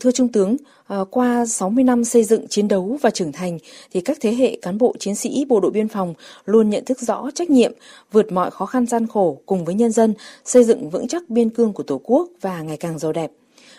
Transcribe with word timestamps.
Thưa 0.00 0.10
Trung 0.10 0.28
tướng, 0.28 0.56
à, 0.86 0.98
qua 1.10 1.46
60 1.46 1.84
năm 1.84 2.04
xây 2.04 2.24
dựng, 2.24 2.48
chiến 2.48 2.68
đấu 2.68 2.98
và 3.02 3.10
trưởng 3.10 3.32
thành 3.32 3.58
thì 3.92 4.00
các 4.00 4.18
thế 4.20 4.34
hệ 4.34 4.58
cán 4.62 4.78
bộ 4.78 4.94
chiến 4.98 5.14
sĩ 5.14 5.44
bộ 5.48 5.60
đội 5.60 5.70
biên 5.70 5.88
phòng 5.88 6.14
luôn 6.44 6.70
nhận 6.70 6.84
thức 6.84 7.00
rõ 7.00 7.30
trách 7.34 7.50
nhiệm, 7.50 7.72
vượt 8.12 8.32
mọi 8.32 8.50
khó 8.50 8.66
khăn 8.66 8.86
gian 8.86 9.06
khổ 9.06 9.40
cùng 9.46 9.64
với 9.64 9.74
nhân 9.74 9.92
dân 9.92 10.14
xây 10.44 10.64
dựng 10.64 10.90
vững 10.90 11.08
chắc 11.08 11.30
biên 11.30 11.50
cương 11.50 11.72
của 11.72 11.82
Tổ 11.82 12.00
quốc 12.04 12.28
và 12.40 12.62
ngày 12.62 12.76
càng 12.76 12.98
giàu 12.98 13.12
đẹp. 13.12 13.30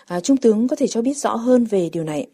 À, 0.05 0.19
Trung 0.19 0.37
tướng 0.37 0.67
có 0.67 0.75
thể 0.75 0.87
cho 0.87 1.01
biết 1.01 1.17
rõ 1.17 1.35
hơn 1.35 1.65
về 1.65 1.89
điều 1.91 2.03
này. 2.03 2.27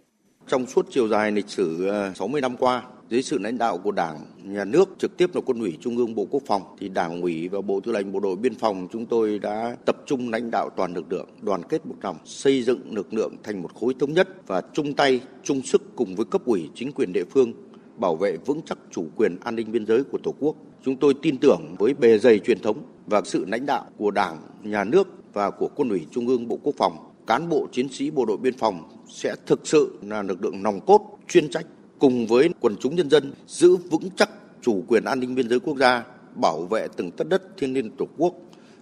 Trong 0.48 0.66
suốt 0.68 0.88
chiều 0.92 1.08
dài 1.08 1.32
lịch 1.32 1.50
sử 1.50 1.88
à, 1.88 2.14
60 2.16 2.42
năm 2.42 2.58
qua, 2.58 2.84
dưới 3.14 3.22
sự 3.22 3.38
lãnh 3.38 3.58
đạo 3.58 3.78
của 3.78 3.92
Đảng, 3.92 4.26
Nhà 4.44 4.66
nước 4.66 4.90
trực 4.98 5.18
tiếp 5.18 5.36
là 5.36 5.42
Quân 5.46 5.60
ủy 5.60 5.78
Trung 5.82 5.98
ương 5.98 6.16
Bộ 6.16 6.28
Quốc 6.30 6.44
phòng 6.46 6.62
thì 6.80 6.90
Đảng 6.90 7.22
ủy 7.22 7.48
và 7.48 7.62
Bộ 7.62 7.80
Tư 7.80 7.92
lệnh 7.92 8.12
Bộ 8.12 8.20
đội 8.20 8.36
Biên 8.36 8.56
phòng 8.56 8.88
chúng 8.92 9.06
tôi 9.06 9.40
đã 9.40 9.76
tập 9.86 9.96
trung 10.06 10.30
lãnh 10.30 10.52
đạo 10.52 10.70
toàn 10.76 10.94
lực 10.94 11.12
lượng, 11.14 11.30
đoàn 11.42 11.62
kết 11.70 11.86
một 11.86 11.96
lòng, 12.02 12.18
xây 12.26 12.64
dựng 12.64 12.96
lực 12.96 13.14
lượng 13.14 13.36
thành 13.44 13.62
một 13.62 13.76
khối 13.76 13.94
thống 14.00 14.14
nhất 14.14 14.48
và 14.48 14.62
chung 14.74 14.94
tay, 14.94 15.22
chung 15.44 15.62
sức 15.62 15.96
cùng 15.96 16.16
với 16.16 16.26
cấp 16.26 16.42
ủy 16.46 16.70
chính 16.76 16.92
quyền 16.92 17.14
địa 17.14 17.24
phương 17.30 17.54
bảo 17.98 18.16
vệ 18.16 18.38
vững 18.46 18.62
chắc 18.66 18.78
chủ 18.92 19.06
quyền 19.16 19.38
an 19.40 19.56
ninh 19.56 19.72
biên 19.72 19.86
giới 19.86 20.04
của 20.04 20.18
Tổ 20.18 20.34
quốc. 20.40 20.56
Chúng 20.86 20.96
tôi 20.96 21.14
tin 21.22 21.38
tưởng 21.38 21.76
với 21.80 21.94
bề 21.94 22.18
dày 22.18 22.40
truyền 22.40 22.60
thống 22.60 22.78
và 23.08 23.22
sự 23.26 23.46
lãnh 23.48 23.66
đạo 23.66 23.86
của 23.98 24.12
Đảng, 24.12 24.38
Nhà 24.64 24.84
nước 24.84 25.08
và 25.34 25.50
của 25.50 25.70
Quân 25.76 25.90
ủy 25.90 26.06
Trung 26.12 26.28
ương 26.28 26.48
Bộ 26.48 26.60
Quốc 26.64 26.76
phòng, 26.78 26.98
cán 27.28 27.50
bộ 27.50 27.68
chiến 27.72 27.90
sĩ 27.90 28.12
bộ 28.12 28.26
đội 28.26 28.38
biên 28.38 28.58
phòng 28.58 28.84
sẽ 29.08 29.36
thực 29.46 29.68
sự 29.68 29.98
là 30.02 30.22
lực 30.22 30.44
lượng 30.44 30.64
nòng 30.64 30.80
cốt, 30.86 31.18
chuyên 31.28 31.50
trách 31.50 31.66
cùng 32.04 32.28
với 32.28 32.50
quần 32.60 32.76
chúng 32.80 32.96
nhân 32.96 33.10
dân 33.10 33.34
giữ 33.48 33.76
vững 33.76 34.10
chắc 34.16 34.30
chủ 34.62 34.84
quyền 34.88 35.04
an 35.04 35.20
ninh 35.20 35.36
biên 35.36 35.50
giới 35.50 35.60
quốc 35.60 35.78
gia, 35.78 36.04
bảo 36.36 36.62
vệ 36.62 36.88
từng 36.98 37.12
tất 37.12 37.30
đất 37.30 37.42
thiên 37.58 37.74
nhiên 37.74 37.90
tổ 37.98 38.06
quốc, 38.18 38.34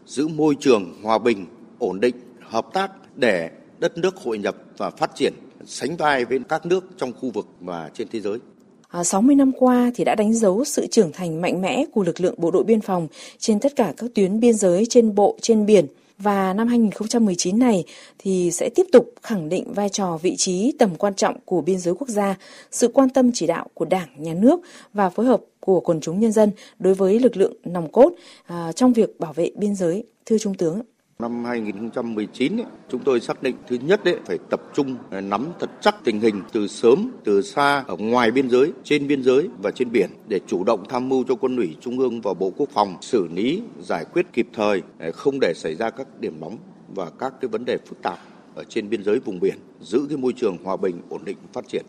giữ 0.05 0.27
môi 0.27 0.55
trường 0.59 0.94
hòa 1.03 1.17
bình, 1.17 1.45
ổn 1.80 1.99
định, 1.99 2.16
hợp 2.39 2.67
tác 2.73 2.91
để 3.16 3.49
đất 3.80 3.97
nước 3.97 4.16
hội 4.16 4.38
nhập 4.38 4.55
và 4.77 4.89
phát 4.89 5.11
triển 5.16 5.34
sánh 5.66 5.97
vai 5.97 6.25
với 6.25 6.39
các 6.49 6.66
nước 6.66 6.85
trong 6.97 7.13
khu 7.13 7.31
vực 7.31 7.47
và 7.59 7.89
trên 7.94 8.07
thế 8.11 8.20
giới. 8.20 8.39
À, 8.88 9.03
60 9.03 9.36
năm 9.36 9.52
qua 9.59 9.92
thì 9.95 10.03
đã 10.03 10.16
đánh 10.16 10.33
dấu 10.33 10.64
sự 10.64 10.88
trưởng 10.88 11.11
thành 11.11 11.42
mạnh 11.42 11.61
mẽ 11.61 11.86
của 11.94 12.03
lực 12.03 12.22
lượng 12.22 12.36
bộ 12.38 12.52
đội 12.52 12.64
biên 12.64 12.81
phòng 12.81 13.08
trên 13.38 13.59
tất 13.59 13.75
cả 13.75 13.94
các 13.97 14.11
tuyến 14.16 14.39
biên 14.39 14.53
giới 14.53 14.86
trên 14.86 15.16
bộ, 15.16 15.38
trên 15.42 15.66
biển– 15.66 15.88
và 16.22 16.53
năm 16.53 16.67
2019 16.67 17.59
này 17.59 17.83
thì 18.17 18.52
sẽ 18.52 18.69
tiếp 18.75 18.86
tục 18.91 19.14
khẳng 19.23 19.50
định 19.50 19.73
vai 19.73 19.89
trò 19.89 20.17
vị 20.22 20.36
trí 20.38 20.73
tầm 20.80 20.95
quan 20.95 21.16
trọng 21.16 21.36
của 21.45 21.61
biên 21.61 21.80
giới 21.80 21.94
quốc 21.94 22.09
gia, 22.09 22.36
sự 22.72 22.88
quan 22.88 23.09
tâm 23.09 23.31
chỉ 23.33 23.47
đạo 23.47 23.67
của 23.73 23.86
Đảng, 23.86 24.09
Nhà 24.17 24.33
nước 24.33 24.59
và 24.94 25.09
phối 25.09 25.25
hợp 25.25 25.42
của 25.59 25.80
quần 25.80 26.02
chúng 26.02 26.19
nhân 26.19 26.31
dân 26.31 26.52
đối 26.80 26.94
với 26.94 27.19
lực 27.19 27.38
lượng 27.38 27.53
nòng 27.66 27.92
cốt 27.92 28.14
à, 28.45 28.72
trong 28.72 28.94
việc 28.94 29.19
bảo 29.19 29.33
vệ 29.33 29.52
biên 29.55 29.75
giới. 29.75 30.03
Thưa 30.25 30.38
Trung 30.38 30.53
tướng. 30.53 30.81
Năm 31.22 31.45
2019 31.45 32.58
ấy, 32.58 32.66
chúng 32.89 33.03
tôi 33.03 33.19
xác 33.19 33.44
định 33.44 33.55
thứ 33.67 33.77
nhất 33.81 34.05
ấy, 34.05 34.17
phải 34.25 34.38
tập 34.50 34.61
trung 34.73 34.95
ờ, 35.11 35.22
nắm 35.22 35.47
thật 35.59 35.69
chắc 35.81 35.95
tình 36.03 36.19
hình 36.19 36.41
từ 36.52 36.67
sớm, 36.67 37.11
từ 37.23 37.41
xa 37.41 37.83
ở 37.88 37.95
ngoài 38.00 38.31
biên 38.31 38.50
giới, 38.50 38.72
trên 38.83 39.08
biên 39.08 39.23
giới 39.23 39.49
và 39.64 39.72
trên 39.72 39.92
biển 39.92 40.09
để 40.27 40.39
chủ 40.47 40.64
động 40.64 40.83
tham 40.89 41.09
mưu 41.09 41.23
cho 41.27 41.36
quân 41.36 41.58
ủy 41.58 41.75
Trung 41.81 41.99
ương 41.99 42.22
và 42.22 42.33
Bộ 42.33 42.52
Quốc 42.58 42.69
phòng 42.73 42.95
xử 43.02 43.27
lý, 43.33 43.61
giải 43.80 44.05
quyết 44.14 44.25
kịp 44.33 44.47
thời, 44.53 44.81
ờ, 44.99 45.11
không 45.11 45.39
để 45.42 45.53
xảy 45.55 45.75
ra 45.75 45.89
các 45.89 46.08
điểm 46.19 46.39
nóng 46.39 46.58
và 46.95 47.09
các 47.19 47.33
cái 47.42 47.49
vấn 47.49 47.66
đề 47.66 47.77
phức 47.77 48.02
tạp 48.02 48.19
ở 48.55 48.64
trên 48.64 48.89
biên 48.89 49.03
giới 49.03 49.19
vùng 49.19 49.39
biển, 49.39 49.55
giữ 49.81 50.05
cái 50.09 50.17
môi 50.17 50.33
trường 50.33 50.58
hòa 50.64 50.77
bình, 50.77 51.02
ổn 51.09 51.25
định, 51.25 51.38
phát 51.53 51.67
triển. 51.67 51.86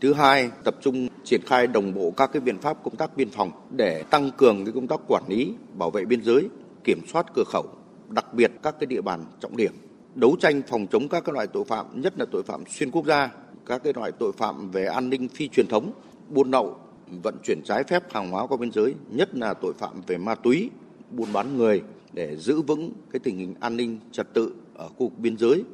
Thứ 0.00 0.12
hai, 0.12 0.50
tập 0.64 0.74
trung 0.80 1.08
triển 1.24 1.40
khai 1.46 1.66
đồng 1.66 1.94
bộ 1.94 2.10
các 2.16 2.30
cái 2.32 2.40
biện 2.40 2.58
pháp 2.58 2.84
công 2.84 2.96
tác 2.96 3.16
biên 3.16 3.30
phòng 3.30 3.50
để 3.76 4.02
tăng 4.10 4.30
cường 4.36 4.64
cái 4.64 4.72
công 4.72 4.86
tác 4.86 5.00
quản 5.08 5.22
lý, 5.28 5.52
bảo 5.78 5.90
vệ 5.90 6.04
biên 6.04 6.22
giới, 6.22 6.48
kiểm 6.84 7.00
soát 7.12 7.26
cửa 7.34 7.44
khẩu, 7.46 7.66
đặc 8.08 8.34
biệt 8.34 8.50
các 8.62 8.76
cái 8.80 8.86
địa 8.86 9.00
bàn 9.00 9.24
trọng 9.40 9.56
điểm, 9.56 9.72
đấu 10.14 10.36
tranh 10.40 10.62
phòng 10.68 10.86
chống 10.86 11.08
các 11.08 11.24
cái 11.24 11.32
loại 11.32 11.46
tội 11.46 11.64
phạm, 11.64 12.00
nhất 12.00 12.14
là 12.18 12.26
tội 12.32 12.42
phạm 12.42 12.64
xuyên 12.68 12.90
quốc 12.90 13.06
gia, 13.06 13.30
các 13.66 13.82
cái 13.84 13.92
loại 13.96 14.12
tội 14.12 14.32
phạm 14.32 14.70
về 14.70 14.86
an 14.86 15.10
ninh 15.10 15.28
phi 15.28 15.48
truyền 15.48 15.66
thống, 15.66 15.92
buôn 16.28 16.50
lậu, 16.50 16.78
vận 17.22 17.36
chuyển 17.44 17.60
trái 17.64 17.84
phép 17.84 18.12
hàng 18.12 18.30
hóa 18.30 18.46
qua 18.46 18.56
biên 18.56 18.72
giới, 18.72 18.94
nhất 19.10 19.34
là 19.34 19.54
tội 19.54 19.72
phạm 19.78 20.00
về 20.06 20.18
ma 20.18 20.34
túy, 20.34 20.70
buôn 21.10 21.32
bán 21.32 21.56
người 21.56 21.82
để 22.12 22.36
giữ 22.36 22.60
vững 22.60 22.92
cái 23.10 23.20
tình 23.20 23.38
hình 23.38 23.54
an 23.60 23.76
ninh 23.76 23.98
trật 24.12 24.34
tự 24.34 24.54
ở 24.74 24.88
khu 24.88 25.08
vực 25.08 25.18
biên 25.18 25.38
giới, 25.38 25.64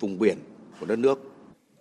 vùng 0.00 0.18
biển 0.18 0.38
của 0.80 0.86
đất 0.86 0.98
nước. 0.98 1.27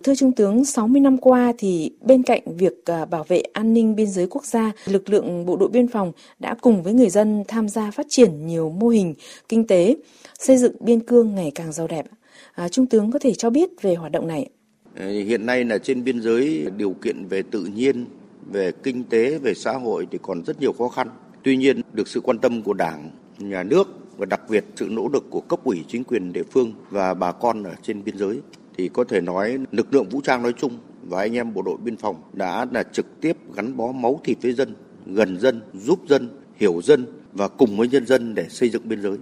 Thưa 0.03 0.15
Trung 0.15 0.31
tướng, 0.31 0.65
60 0.65 1.01
năm 1.01 1.17
qua 1.17 1.53
thì 1.57 1.91
bên 2.01 2.23
cạnh 2.23 2.41
việc 2.57 2.85
à, 2.85 3.05
bảo 3.05 3.23
vệ 3.23 3.39
an 3.53 3.73
ninh 3.73 3.95
biên 3.95 4.07
giới 4.07 4.27
quốc 4.29 4.45
gia, 4.45 4.71
lực 4.85 5.09
lượng 5.09 5.45
bộ 5.45 5.57
đội 5.57 5.69
biên 5.69 5.87
phòng 5.87 6.11
đã 6.39 6.55
cùng 6.61 6.83
với 6.83 6.93
người 6.93 7.09
dân 7.09 7.43
tham 7.47 7.69
gia 7.69 7.91
phát 7.91 8.05
triển 8.09 8.47
nhiều 8.47 8.69
mô 8.69 8.87
hình 8.87 9.13
kinh 9.49 9.67
tế, 9.67 9.95
xây 10.39 10.57
dựng 10.57 10.75
biên 10.79 10.99
cương 10.99 11.35
ngày 11.35 11.51
càng 11.55 11.71
giàu 11.71 11.87
đẹp. 11.87 12.05
À, 12.53 12.69
Trung 12.69 12.85
tướng 12.85 13.11
có 13.11 13.19
thể 13.19 13.33
cho 13.33 13.49
biết 13.49 13.69
về 13.81 13.95
hoạt 13.95 14.11
động 14.11 14.27
này. 14.27 14.49
Ờ, 14.95 15.09
hiện 15.09 15.45
nay 15.45 15.63
là 15.65 15.77
trên 15.77 16.03
biên 16.03 16.21
giới 16.21 16.67
điều 16.77 16.93
kiện 16.93 17.25
về 17.25 17.41
tự 17.51 17.65
nhiên, 17.75 18.05
về 18.51 18.71
kinh 18.83 19.03
tế, 19.03 19.37
về 19.37 19.53
xã 19.53 19.71
hội 19.71 20.07
thì 20.11 20.17
còn 20.21 20.43
rất 20.45 20.61
nhiều 20.61 20.73
khó 20.73 20.87
khăn. 20.87 21.07
Tuy 21.43 21.57
nhiên 21.57 21.81
được 21.93 22.07
sự 22.07 22.21
quan 22.21 22.39
tâm 22.39 22.61
của 22.61 22.73
Đảng, 22.73 23.11
nhà 23.39 23.63
nước 23.63 23.87
và 24.17 24.25
đặc 24.25 24.41
biệt 24.49 24.65
sự 24.75 24.87
nỗ 24.91 25.09
lực 25.13 25.25
của 25.29 25.41
cấp 25.41 25.59
ủy 25.63 25.83
chính 25.87 26.03
quyền 26.03 26.33
địa 26.33 26.43
phương 26.51 26.73
và 26.89 27.13
bà 27.13 27.31
con 27.31 27.63
ở 27.63 27.75
trên 27.81 28.03
biên 28.03 28.17
giới 28.17 28.41
thì 28.77 28.89
có 28.89 29.03
thể 29.03 29.21
nói 29.21 29.57
lực 29.71 29.93
lượng 29.93 30.09
vũ 30.09 30.21
trang 30.21 30.43
nói 30.43 30.53
chung 30.57 30.77
và 31.09 31.19
anh 31.19 31.33
em 31.33 31.53
bộ 31.53 31.61
đội 31.61 31.77
biên 31.77 31.97
phòng 31.97 32.15
đã 32.33 32.65
là 32.71 32.83
trực 32.83 33.21
tiếp 33.21 33.37
gắn 33.55 33.77
bó 33.77 33.91
máu 33.91 34.19
thịt 34.23 34.37
với 34.41 34.53
dân, 34.53 34.75
gần 35.05 35.39
dân, 35.39 35.61
giúp 35.73 35.99
dân, 36.07 36.29
hiểu 36.55 36.81
dân 36.83 37.05
và 37.33 37.47
cùng 37.47 37.77
với 37.77 37.87
nhân 37.87 38.05
dân 38.05 38.35
để 38.35 38.45
xây 38.49 38.69
dựng 38.69 38.89
biên 38.89 39.01
giới. 39.01 39.17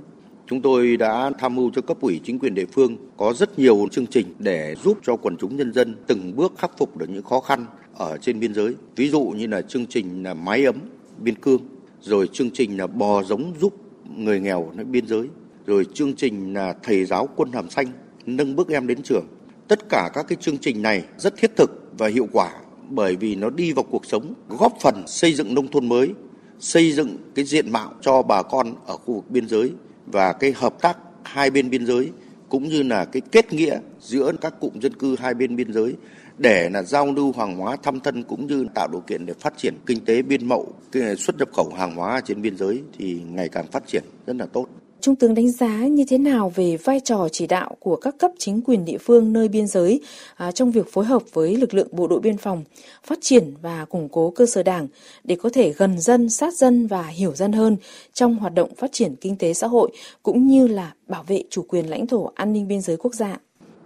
Chúng 0.47 0.61
tôi 0.61 0.97
đã 0.97 1.31
tham 1.39 1.55
mưu 1.55 1.71
cho 1.75 1.81
cấp 1.81 1.97
ủy 2.01 2.21
chính 2.23 2.39
quyền 2.39 2.55
địa 2.55 2.65
phương 2.65 2.97
có 3.17 3.33
rất 3.33 3.59
nhiều 3.59 3.87
chương 3.91 4.07
trình 4.07 4.27
để 4.39 4.75
giúp 4.83 4.99
cho 5.03 5.15
quần 5.15 5.37
chúng 5.37 5.55
nhân 5.55 5.73
dân 5.73 5.95
từng 6.07 6.35
bước 6.35 6.53
khắc 6.57 6.77
phục 6.77 6.97
được 6.97 7.09
những 7.09 7.23
khó 7.23 7.39
khăn 7.39 7.65
ở 7.93 8.17
trên 8.17 8.39
biên 8.39 8.53
giới. 8.53 8.75
Ví 8.95 9.09
dụ 9.09 9.21
như 9.21 9.47
là 9.47 9.61
chương 9.61 9.85
trình 9.85 10.23
là 10.23 10.33
mái 10.33 10.65
ấm 10.65 10.75
biên 11.17 11.35
cương, 11.35 11.61
rồi 12.01 12.29
chương 12.33 12.51
trình 12.51 12.77
là 12.77 12.87
bò 12.87 13.23
giống 13.23 13.53
giúp 13.61 13.73
người 14.15 14.39
nghèo 14.39 14.71
nơi 14.75 14.85
biên 14.85 15.07
giới, 15.07 15.27
rồi 15.65 15.85
chương 15.93 16.13
trình 16.13 16.53
là 16.53 16.75
thầy 16.83 17.05
giáo 17.05 17.29
quân 17.35 17.51
hàm 17.51 17.69
xanh 17.69 17.87
nâng 18.25 18.55
bước 18.55 18.69
em 18.69 18.87
đến 18.87 19.01
trường 19.03 19.25
Tất 19.67 19.89
cả 19.89 20.09
các 20.13 20.25
cái 20.27 20.37
chương 20.41 20.57
trình 20.57 20.81
này 20.81 21.03
rất 21.17 21.37
thiết 21.37 21.51
thực 21.55 21.91
và 21.97 22.07
hiệu 22.07 22.27
quả 22.31 22.51
bởi 22.89 23.15
vì 23.15 23.35
nó 23.35 23.49
đi 23.49 23.71
vào 23.71 23.83
cuộc 23.83 24.05
sống, 24.05 24.33
góp 24.49 24.73
phần 24.81 25.03
xây 25.07 25.33
dựng 25.33 25.53
nông 25.53 25.67
thôn 25.67 25.89
mới, 25.89 26.13
xây 26.59 26.91
dựng 26.91 27.17
cái 27.35 27.45
diện 27.45 27.71
mạo 27.71 27.93
cho 28.01 28.21
bà 28.21 28.41
con 28.41 28.75
ở 28.85 28.97
khu 28.97 29.13
vực 29.13 29.31
biên 29.31 29.47
giới 29.47 29.71
và 30.05 30.33
cái 30.33 30.53
hợp 30.55 30.81
tác 30.81 30.97
hai 31.23 31.49
bên 31.49 31.69
biên 31.69 31.85
giới 31.85 32.11
cũng 32.49 32.63
như 32.63 32.83
là 32.83 33.05
cái 33.05 33.21
kết 33.31 33.53
nghĩa 33.53 33.79
giữa 33.99 34.31
các 34.41 34.59
cụm 34.59 34.79
dân 34.79 34.93
cư 34.93 35.15
hai 35.19 35.33
bên 35.33 35.55
biên 35.55 35.73
giới 35.73 35.95
để 36.37 36.69
là 36.69 36.83
giao 36.83 37.13
lưu 37.13 37.33
hàng 37.37 37.57
hóa 37.57 37.77
thăm 37.83 37.99
thân 37.99 38.23
cũng 38.23 38.47
như 38.47 38.65
tạo 38.73 38.87
điều 38.87 39.01
kiện 39.01 39.25
để 39.25 39.33
phát 39.39 39.53
triển 39.57 39.73
kinh 39.85 40.05
tế 40.05 40.21
biên 40.21 40.47
mậu, 40.47 40.73
xuất 41.17 41.37
nhập 41.37 41.49
khẩu 41.53 41.73
hàng 41.77 41.95
hóa 41.95 42.21
trên 42.25 42.41
biên 42.41 42.57
giới 42.57 42.81
thì 42.97 43.21
ngày 43.29 43.49
càng 43.49 43.67
phát 43.67 43.87
triển 43.87 44.03
rất 44.27 44.35
là 44.35 44.45
tốt. 44.45 44.67
Trung 45.01 45.15
tướng 45.15 45.35
đánh 45.35 45.51
giá 45.51 45.87
như 45.87 46.05
thế 46.07 46.17
nào 46.17 46.51
về 46.55 46.77
vai 46.77 46.99
trò 46.99 47.27
chỉ 47.31 47.47
đạo 47.47 47.77
của 47.79 47.95
các 47.95 48.15
cấp 48.17 48.31
chính 48.37 48.61
quyền 48.61 48.85
địa 48.85 48.97
phương 48.97 49.33
nơi 49.33 49.47
biên 49.47 49.67
giới 49.67 50.01
à, 50.35 50.51
trong 50.51 50.71
việc 50.71 50.87
phối 50.91 51.05
hợp 51.05 51.21
với 51.33 51.55
lực 51.55 51.73
lượng 51.73 51.87
bộ 51.91 52.07
đội 52.07 52.19
biên 52.19 52.37
phòng 52.37 52.63
phát 53.03 53.17
triển 53.21 53.53
và 53.61 53.85
củng 53.85 54.09
cố 54.09 54.29
cơ 54.29 54.45
sở 54.45 54.63
đảng 54.63 54.87
để 55.23 55.35
có 55.35 55.49
thể 55.53 55.73
gần 55.73 55.99
dân, 55.99 56.29
sát 56.29 56.53
dân 56.53 56.87
và 56.87 57.03
hiểu 57.03 57.33
dân 57.35 57.51
hơn 57.51 57.77
trong 58.13 58.35
hoạt 58.35 58.53
động 58.53 58.75
phát 58.75 58.91
triển 58.91 59.15
kinh 59.21 59.35
tế 59.35 59.53
xã 59.53 59.67
hội 59.67 59.91
cũng 60.23 60.47
như 60.47 60.67
là 60.67 60.93
bảo 61.07 61.23
vệ 61.27 61.43
chủ 61.49 61.65
quyền 61.67 61.89
lãnh 61.89 62.07
thổ 62.07 62.31
an 62.35 62.53
ninh 62.53 62.67
biên 62.67 62.81
giới 62.81 62.97
quốc 62.97 63.13
gia. 63.15 63.37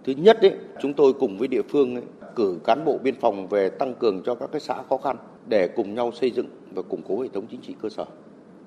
Thứ 0.06 0.12
nhất 0.16 0.38
đấy, 0.42 0.52
chúng 0.82 0.94
tôi 0.94 1.12
cùng 1.12 1.38
với 1.38 1.48
địa 1.48 1.62
phương 1.68 1.94
ấy, 1.94 2.04
cử 2.36 2.58
cán 2.64 2.84
bộ 2.84 2.98
biên 2.98 3.20
phòng 3.20 3.48
về 3.48 3.70
tăng 3.70 3.94
cường 3.94 4.22
cho 4.26 4.34
các 4.34 4.48
cái 4.52 4.60
xã 4.60 4.82
khó 4.88 4.96
khăn 4.96 5.16
để 5.48 5.68
cùng 5.76 5.94
nhau 5.94 6.12
xây 6.20 6.30
dựng 6.30 6.46
và 6.74 6.82
củng 6.82 7.02
cố 7.08 7.20
hệ 7.20 7.28
thống 7.34 7.46
chính 7.50 7.60
trị 7.60 7.74
cơ 7.82 7.88
sở. 7.88 8.04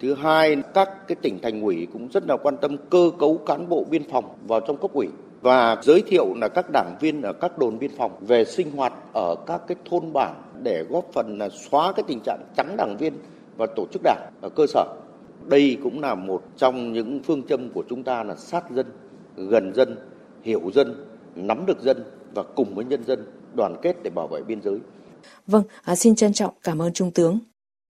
Thứ 0.03 0.13
hai, 0.13 0.55
các 0.73 1.07
cái 1.07 1.15
tỉnh 1.15 1.39
thành 1.41 1.61
ủy 1.61 1.87
cũng 1.93 2.07
rất 2.07 2.23
là 2.27 2.37
quan 2.37 2.57
tâm 2.57 2.77
cơ 2.89 3.11
cấu 3.19 3.37
cán 3.37 3.69
bộ 3.69 3.85
biên 3.89 4.09
phòng 4.09 4.35
vào 4.47 4.59
trong 4.59 4.77
cấp 4.77 4.91
ủy 4.93 5.07
và 5.41 5.77
giới 5.83 6.01
thiệu 6.01 6.33
là 6.35 6.47
các 6.47 6.65
đảng 6.73 6.95
viên 6.99 7.21
ở 7.21 7.33
các 7.33 7.57
đồn 7.57 7.79
biên 7.79 7.91
phòng 7.97 8.11
về 8.21 8.45
sinh 8.45 8.71
hoạt 8.71 8.93
ở 9.13 9.35
các 9.47 9.61
cái 9.67 9.77
thôn 9.89 10.13
bản 10.13 10.35
để 10.63 10.85
góp 10.89 11.05
phần 11.13 11.37
là 11.37 11.49
xóa 11.49 11.93
cái 11.95 12.03
tình 12.07 12.19
trạng 12.19 12.45
trắng 12.57 12.75
đảng 12.77 12.97
viên 12.99 13.13
và 13.57 13.65
tổ 13.75 13.85
chức 13.91 14.01
đảng 14.03 14.31
ở 14.41 14.49
cơ 14.49 14.67
sở. 14.67 14.85
Đây 15.45 15.77
cũng 15.83 16.01
là 16.01 16.15
một 16.15 16.43
trong 16.57 16.93
những 16.93 17.19
phương 17.23 17.43
châm 17.43 17.69
của 17.69 17.83
chúng 17.89 18.03
ta 18.03 18.23
là 18.23 18.35
sát 18.35 18.71
dân, 18.71 18.85
gần 19.35 19.73
dân, 19.75 19.97
hiểu 20.41 20.71
dân, 20.73 21.05
nắm 21.35 21.65
được 21.65 21.81
dân 21.81 22.03
và 22.33 22.43
cùng 22.55 22.75
với 22.75 22.85
nhân 22.85 23.03
dân 23.03 23.25
đoàn 23.53 23.75
kết 23.81 23.95
để 24.03 24.09
bảo 24.09 24.27
vệ 24.27 24.41
biên 24.41 24.61
giới. 24.61 24.79
Vâng, 25.47 25.63
à, 25.83 25.95
xin 25.95 26.15
trân 26.15 26.33
trọng 26.33 26.53
cảm 26.63 26.81
ơn 26.81 26.93
Trung 26.93 27.11
tướng. 27.11 27.39